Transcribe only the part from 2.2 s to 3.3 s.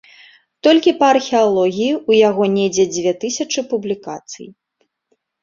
яго недзе дзве